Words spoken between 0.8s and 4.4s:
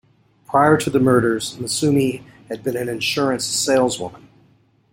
the murders, Masumi had been an insurance saleswoman.